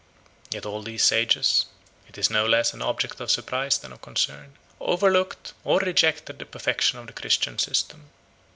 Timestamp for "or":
5.63-5.77